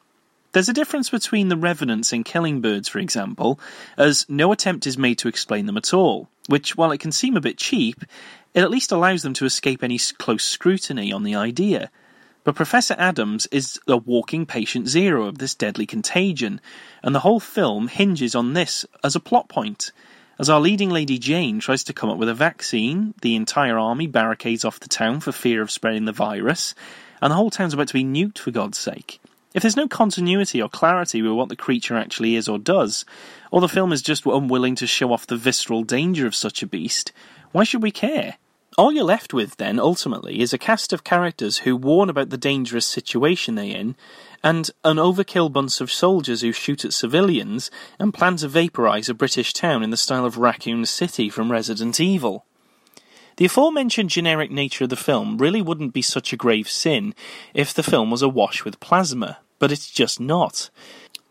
[0.51, 3.59] There's a difference between the revenants in Killing Birds, for example,
[3.99, 7.37] as no attempt is made to explain them at all, which, while it can seem
[7.37, 8.03] a bit cheap,
[8.55, 11.91] it at least allows them to escape any close scrutiny on the idea.
[12.43, 16.61] But Professor Adams is a walking patient zero of this deadly contagion,
[17.03, 19.91] and the whole film hinges on this as a plot point.
[20.39, 24.05] As our leading lady Jane tries to come up with a vaccine, the entire army
[24.05, 26.75] barricades off the town for fear of spreading the virus,
[27.23, 29.19] and the whole town's about to be nuked for God's sake.
[29.55, 33.03] If there's no continuity or clarity with what the creature actually is or does,
[33.49, 36.67] or the film is just unwilling to show off the visceral danger of such a
[36.67, 37.11] beast,
[37.51, 38.35] why should we care?
[38.75, 42.37] All you're left with, then, ultimately, is a cast of characters who warn about the
[42.37, 43.95] dangerous situation they're in,
[44.43, 49.13] and an overkill bunch of soldiers who shoot at civilians and plan to vaporize a
[49.15, 52.45] British town in the style of Raccoon City from Resident Evil.
[53.37, 57.13] The aforementioned generic nature of the film really wouldn't be such a grave sin
[57.53, 60.69] if the film was awash with plasma, but it's just not.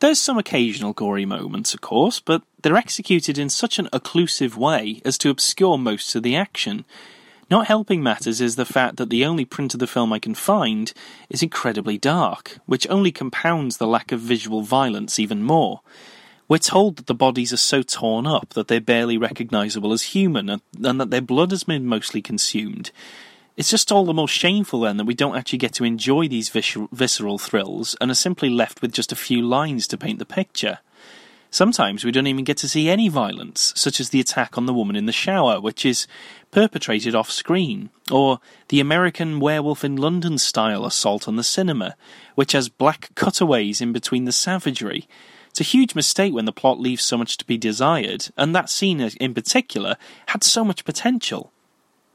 [0.01, 5.01] There's some occasional gory moments, of course, but they're executed in such an occlusive way
[5.05, 6.85] as to obscure most of the action,
[7.51, 10.35] not helping matters is the fact that the only print of the film I can
[10.35, 10.93] find
[11.31, 15.81] is incredibly dark, which only compounds the lack of visual violence even more.
[16.49, 20.49] We're told that the bodies are so torn up that they're barely recognizable as human
[20.49, 22.91] and that their blood has been mostly consumed.
[23.57, 26.51] It's just all the more shameful then that we don't actually get to enjoy these
[26.51, 30.79] visceral thrills and are simply left with just a few lines to paint the picture.
[31.51, 34.75] Sometimes we don't even get to see any violence, such as the attack on the
[34.75, 36.07] woman in the shower, which is
[36.51, 41.97] perpetrated off screen, or the American Werewolf in London style assault on the cinema,
[42.35, 45.09] which has black cutaways in between the savagery.
[45.49, 48.69] It's a huge mistake when the plot leaves so much to be desired, and that
[48.69, 51.53] scene in particular had so much potential.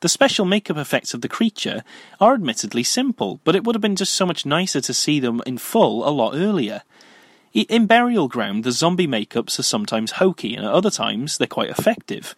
[0.01, 1.83] The special makeup effects of the creature
[2.19, 5.41] are admittedly simple, but it would have been just so much nicer to see them
[5.45, 6.81] in full a lot earlier.
[7.53, 11.69] In Burial Ground, the zombie makeups are sometimes hokey, and at other times they're quite
[11.69, 12.33] effective.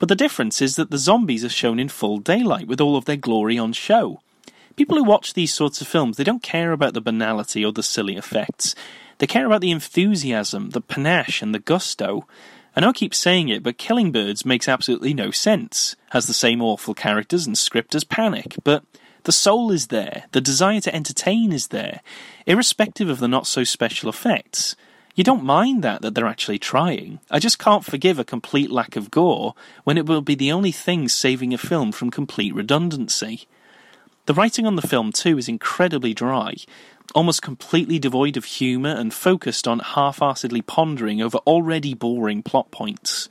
[0.00, 3.04] But the difference is that the zombies are shown in full daylight with all of
[3.04, 4.20] their glory on show.
[4.74, 7.82] People who watch these sorts of films, they don't care about the banality or the
[7.82, 8.74] silly effects.
[9.18, 12.26] They care about the enthusiasm, the panache, and the gusto.
[12.74, 15.94] And I know I keep saying it, but Killing Birds makes absolutely no sense.
[16.10, 18.84] Has the same awful characters and script as Panic, but
[19.26, 22.00] the soul is there, the desire to entertain is there,
[22.46, 24.76] irrespective of the not so special effects.
[25.16, 27.18] You don't mind that, that they're actually trying.
[27.28, 30.70] I just can't forgive a complete lack of gore when it will be the only
[30.70, 33.48] thing saving a film from complete redundancy.
[34.26, 36.54] The writing on the film, too, is incredibly dry,
[37.12, 42.70] almost completely devoid of humour and focused on half heartedly pondering over already boring plot
[42.70, 43.28] points.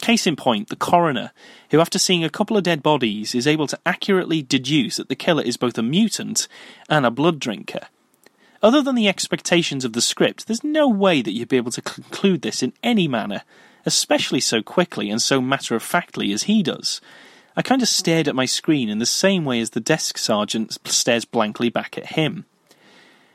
[0.00, 1.32] Case in point, the coroner,
[1.70, 5.14] who after seeing a couple of dead bodies is able to accurately deduce that the
[5.14, 6.48] killer is both a mutant
[6.88, 7.88] and a blood drinker.
[8.62, 11.82] Other than the expectations of the script, there's no way that you'd be able to
[11.82, 13.42] conclude this in any manner,
[13.86, 17.00] especially so quickly and so matter of factly as he does.
[17.56, 20.78] I kind of stared at my screen in the same way as the desk sergeant
[20.84, 22.46] stares blankly back at him.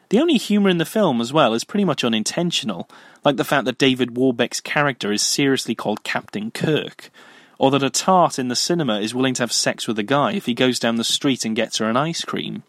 [0.10, 2.88] The only humour in the film, as well, is pretty much unintentional,
[3.26, 7.10] like the fact that David Warbeck's character is seriously called Captain Kirk,
[7.58, 10.34] or that a tart in the cinema is willing to have sex with a guy
[10.34, 12.64] if he goes down the street and gets her an ice cream.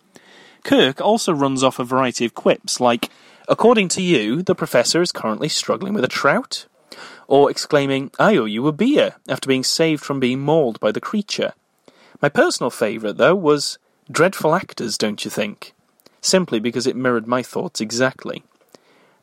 [0.64, 3.10] Kirk also runs off a variety of quips, like,
[3.48, 6.66] According to you, the professor is currently struggling with a trout?
[7.28, 11.00] or exclaiming, I owe you a beer, after being saved from being mauled by the
[11.00, 11.52] creature.
[12.22, 13.78] My personal favourite, though, was
[14.10, 15.74] Dreadful Actors, don't you think?
[16.20, 18.44] Simply because it mirrored my thoughts exactly.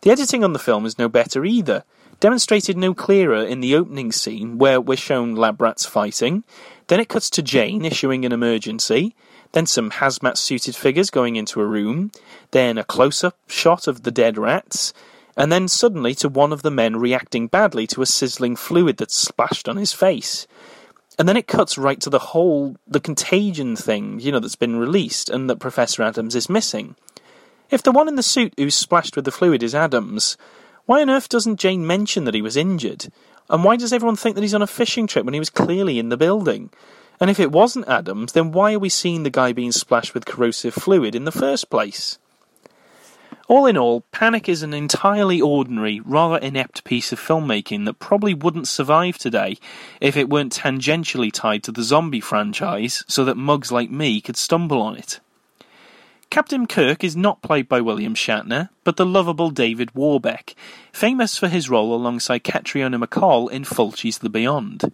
[0.04, 1.86] The editing on the film is no better either,
[2.20, 6.44] demonstrated no clearer in the opening scene where we're shown lab rats fighting,
[6.88, 9.16] then it cuts to Jane issuing an emergency,
[9.54, 12.12] then some hazmat suited figures going into a room,
[12.52, 14.92] then a close up shot of the dead rats,
[15.38, 19.16] and then suddenly to one of the men reacting badly to a sizzling fluid that's
[19.16, 20.48] splashed on his face.
[21.18, 24.76] And then it cuts right to the whole, the contagion thing, you know, that's been
[24.76, 26.98] released and that Professor Adams is missing.
[27.74, 30.38] If the one in the suit who's splashed with the fluid is Adams,
[30.86, 33.08] why on earth doesn't Jane mention that he was injured?
[33.50, 35.98] And why does everyone think that he's on a fishing trip when he was clearly
[35.98, 36.70] in the building?
[37.20, 40.28] And if it wasn't Adams, then why are we seeing the guy being splashed with
[40.28, 42.20] corrosive fluid in the first place?
[43.48, 48.36] All in all, Panic is an entirely ordinary, rather inept piece of filmmaking that probably
[48.36, 49.58] wouldn't survive today
[50.00, 54.38] if it weren't tangentially tied to the zombie franchise so that mugs like me could
[54.38, 55.20] stumble on it.
[56.34, 60.56] Captain Kirk is not played by William Shatner, but the lovable David Warbeck,
[60.92, 64.92] famous for his role alongside Catriona MacColl in Fulci's The Beyond.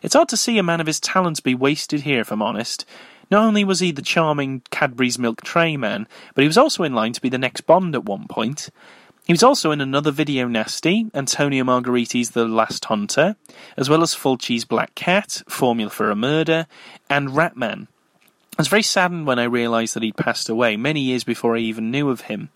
[0.00, 2.86] It's hard to see a man of his talents be wasted here, if I'm honest.
[3.30, 6.94] Not only was he the charming Cadbury's Milk Tray man, but he was also in
[6.94, 8.70] line to be the next Bond at one point.
[9.26, 13.36] He was also in another video nasty, Antonio Margheriti's The Last Hunter,
[13.76, 16.66] as well as Fulci's Black Cat, Formula for a Murder,
[17.10, 17.88] and Ratman,
[18.58, 21.60] I was very saddened when I realised that he'd passed away, many years before I
[21.60, 22.48] even knew of him.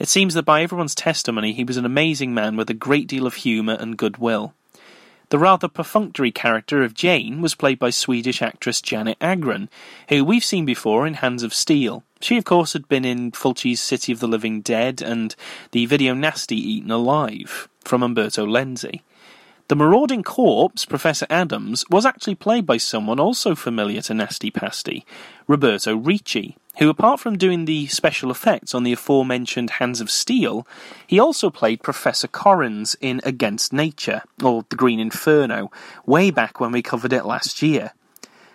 [0.00, 3.24] It seems that by everyone's testimony, he was an amazing man with a great deal
[3.24, 4.52] of humour and goodwill.
[5.28, 9.68] The rather perfunctory character of Jane was played by Swedish actress Janet Agren,
[10.08, 12.02] who we've seen before in Hands of Steel.
[12.20, 15.36] She, of course, had been in Fulci's City of the Living Dead and
[15.70, 19.02] the video nasty Eaten Alive from Umberto Lenzi.
[19.68, 25.06] The marauding corpse, Professor Adams, was actually played by someone also familiar to Nasty Pasty,
[25.46, 30.66] Roberto Ricci, who, apart from doing the special effects on the aforementioned Hands of Steel,
[31.06, 35.70] he also played Professor Corrins in Against Nature, or The Green Inferno,
[36.04, 37.92] way back when we covered it last year.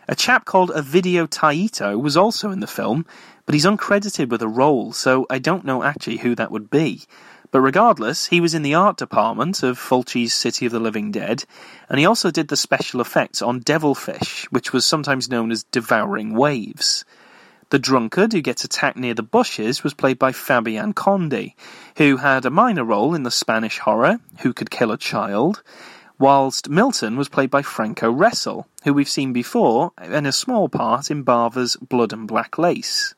[0.07, 3.07] A chap called Ovidio Taito was also in the film,
[3.47, 7.01] but he's uncredited with a role, so I don't know actually who that would be.
[7.51, 11.45] But regardless, he was in the art department of Fulci's City of the Living Dead,
[11.89, 16.35] and he also did the special effects on Devilfish, which was sometimes known as Devouring
[16.35, 17.05] Waves.
[17.71, 21.53] The drunkard who gets attacked near the bushes was played by Fabian Conde,
[21.97, 25.63] who had a minor role in the Spanish horror Who Could Kill a Child,
[26.19, 31.09] whilst Milton was played by Franco Ressel, who we've seen before in a small part
[31.09, 33.15] in Bava's Blood and Black Lace.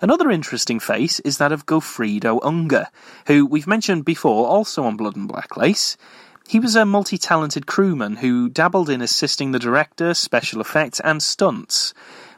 [0.00, 2.88] Another interesting face is that of Goffredo Unger,
[3.28, 5.96] who we've mentioned before also on Blood and Black Lace.
[6.46, 11.22] He was a multi talented crewman who dabbled in assisting the director, special effects, and
[11.22, 11.94] stunts.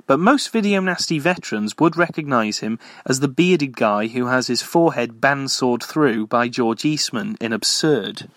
[0.07, 4.63] But most Video Nasty veterans would recognise him as the bearded guy who has his
[4.63, 8.31] forehead bandsawed through by George Eastman in Absurd.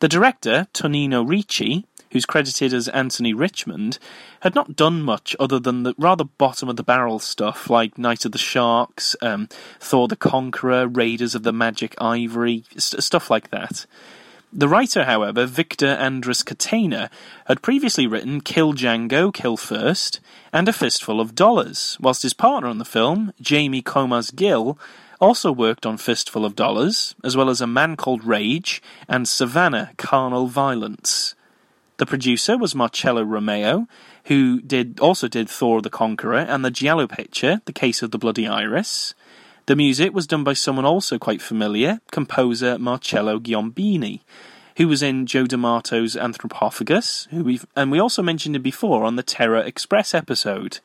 [0.00, 3.98] The director, Tonino Ricci, who's credited as Anthony Richmond,
[4.40, 8.24] had not done much other than the rather bottom of the barrel stuff like Night
[8.24, 9.48] of the Sharks, um,
[9.80, 13.86] Thor the Conqueror, Raiders of the Magic Ivory, st- stuff like that.
[14.52, 17.10] The writer, however, Victor Andrés Catena,
[17.46, 20.20] had previously written Kill Django, Kill First,
[20.52, 24.78] and A Fistful of Dollars, whilst his partner on the film, Jamie Comas Gill,
[25.20, 29.92] also worked on Fistful of Dollars, as well as A Man Called Rage and Savannah
[29.98, 31.34] Carnal Violence.
[31.98, 33.88] The producer was Marcello Romeo,
[34.24, 38.18] who did also did Thor the Conqueror and the Giallo picture, The Case of the
[38.18, 39.14] Bloody Iris.
[39.64, 44.20] The music was done by someone also quite familiar, composer Marcello Giombini,
[44.76, 49.16] who was in Joe D'Amato's Anthropophagus, who we've and we also mentioned him before on
[49.16, 50.80] the Terror Express episode.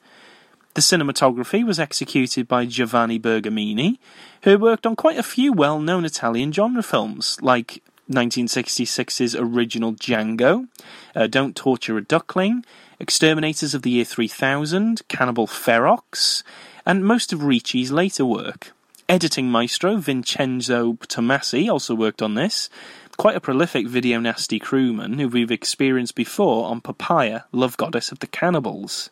[0.73, 3.99] The cinematography was executed by Giovanni Bergamini,
[4.43, 10.67] who worked on quite a few well-known Italian genre films, like 1966's original Django,
[11.15, 12.65] uh, Don't Torture a Duckling,
[12.99, 16.43] Exterminators of the Year 3000, Cannibal Ferox,
[16.85, 18.73] and most of Ricci's later work.
[19.09, 22.69] Editing maestro Vincenzo Tomasi also worked on this,
[23.17, 28.19] quite a prolific video nasty crewman who we've experienced before on Papaya, Love Goddess of
[28.19, 29.09] the Cannibals.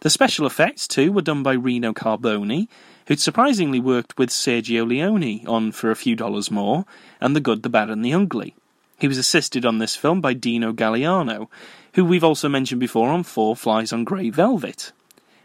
[0.00, 2.68] The special effects, too, were done by Rino Carboni,
[3.06, 6.84] who'd surprisingly worked with Sergio Leone on For a Few Dollars More
[7.20, 8.54] and The Good, the Bad, and the Ugly.
[8.98, 11.48] He was assisted on this film by Dino Galliano,
[11.94, 14.92] who we've also mentioned before on Four Flies on Grey Velvet.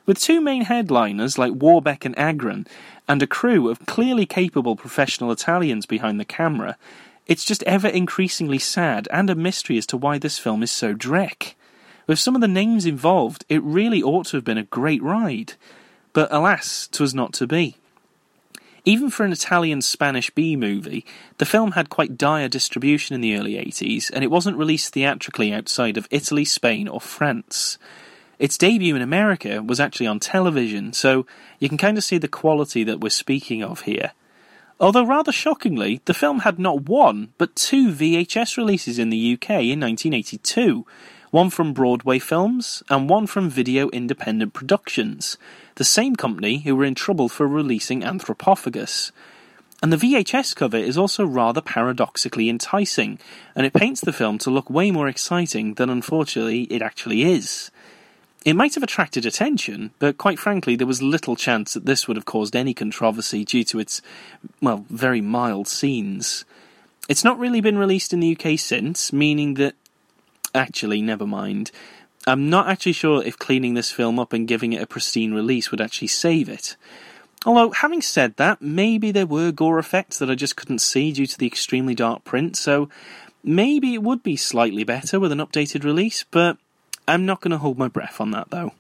[0.06, 2.68] With two main headliners like Warbeck and Agren,
[3.08, 6.78] and a crew of clearly capable professional Italians behind the camera,
[7.28, 10.94] It's just ever increasingly sad and a mystery as to why this film is so
[10.96, 11.56] dreck.
[12.08, 15.54] With some of the names involved, it really ought to have been a great ride.
[16.18, 17.76] But alas, 'twas not to be.
[18.86, 21.06] Even for an Italian Spanish B movie,
[21.38, 25.54] the film had quite dire distribution in the early 80s, and it wasn't released theatrically
[25.54, 27.78] outside of Italy, Spain, or France.
[28.40, 31.28] Its debut in America was actually on television, so
[31.60, 34.14] you can kind of see the quality that we're speaking of here.
[34.80, 39.70] Although rather shockingly, the film had not one, but two VHS releases in the UK
[39.70, 40.84] in 1982,
[41.30, 45.38] one from Broadway Films and one from Video Independent Productions,
[45.78, 49.12] the same company who were in trouble for releasing Anthropophagus.
[49.82, 53.20] And the VHS cover is also rather paradoxically enticing,
[53.56, 57.70] and it paints the film to look way more exciting than unfortunately it actually is.
[58.44, 62.18] It might have attracted attention, but quite frankly, there was little chance that this would
[62.18, 64.02] have caused any controversy due to its,
[64.62, 66.44] well, very mild scenes.
[67.08, 69.76] It's not really been released in the UK since, meaning that.
[70.56, 71.72] Actually, never mind.
[72.28, 75.72] I'm not actually sure if cleaning this film up and giving it a pristine release
[75.72, 76.76] would actually save it.
[77.46, 81.26] Although, having said that, maybe there were gore effects that I just couldn't see due
[81.26, 82.90] to the extremely dark print, so
[83.44, 86.58] maybe it would be slightly better with an updated release, but
[87.08, 88.74] I'm not going to hold my breath on that though.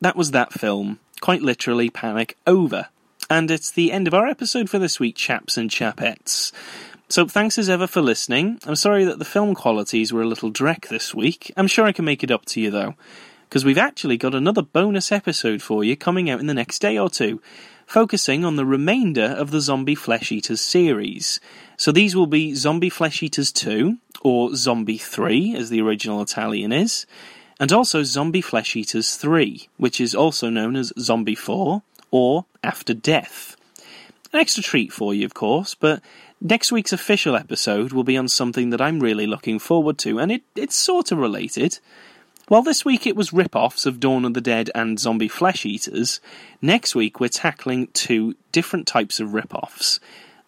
[0.00, 0.98] That was that film.
[1.20, 2.88] Quite literally, Panic over.
[3.28, 6.52] And it's the end of our episode for this week, chaps and chapettes.
[7.08, 8.58] So, thanks as ever for listening.
[8.66, 11.52] I'm sorry that the film qualities were a little dreck this week.
[11.56, 12.94] I'm sure I can make it up to you, though.
[13.48, 16.96] Because we've actually got another bonus episode for you coming out in the next day
[16.96, 17.42] or two,
[17.84, 21.40] focusing on the remainder of the Zombie Flesh Eaters series.
[21.76, 26.72] So, these will be Zombie Flesh Eaters 2, or Zombie 3, as the original Italian
[26.72, 27.06] is
[27.60, 32.94] and also Zombie Flesh Eaters 3, which is also known as Zombie 4 or After
[32.94, 33.54] Death.
[34.32, 36.02] An extra treat for you, of course, but
[36.40, 40.32] next week's official episode will be on something that I'm really looking forward to, and
[40.32, 41.78] it, it's sort of related.
[42.48, 45.66] While this week it was rip offs of Dawn of the Dead and Zombie Flesh
[45.66, 46.18] Eaters,
[46.62, 50.00] next week we're tackling two different types of rip offs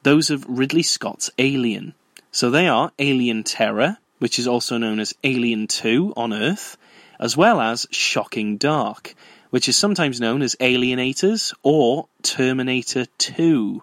[0.03, 1.95] those of Ridley Scott's Alien.
[2.33, 6.77] So they are Alien Terror, which is also known as Alien 2 on Earth,
[7.23, 9.15] as well as Shocking Dark,
[9.51, 13.81] which is sometimes known as Alienators or Terminator 2.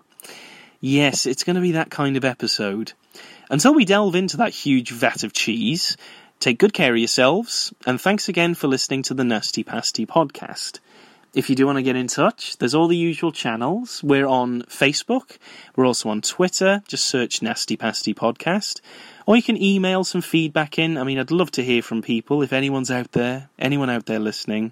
[0.82, 2.92] Yes, it's going to be that kind of episode.
[3.50, 5.96] Until we delve into that huge vat of cheese,
[6.42, 10.80] take good care of yourselves, and thanks again for listening to the Nasty Pasty podcast.
[11.34, 14.03] If you do want to get in touch, there's all the usual channels.
[14.03, 15.38] We're on Facebook.
[15.75, 16.82] We're also on Twitter.
[16.88, 18.82] Just search Nasty Pasty Podcast.
[19.27, 20.97] Or you can email some feedback in.
[20.97, 22.41] I mean, I'd love to hear from people.
[22.41, 24.71] If anyone's out there, anyone out there listening,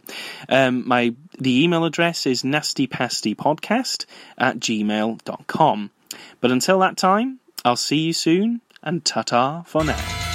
[0.49, 4.05] um, my the email address is nastypastypodcast
[4.39, 5.91] at gmail.com.
[6.41, 10.26] But until that time, I'll see you soon, and ta-ta for now.